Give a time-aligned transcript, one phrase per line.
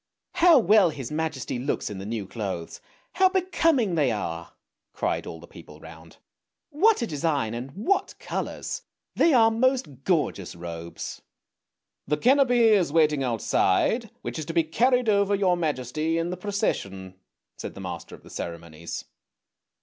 [0.41, 2.81] "How well his majesty looks in the new clothes!
[3.13, 4.53] How becoming they are!"
[4.93, 6.17] cried all the people round.
[6.71, 8.81] "What a design, and what colours!
[9.15, 11.21] They are most gorgeous robes!
[12.07, 16.09] ""The canopy is waiting outside which is to be carried over 222 ANDERSEN'S FAIRY TALES
[16.09, 17.19] your majesty in the procession,"
[17.57, 19.05] said the master of the ceremonies.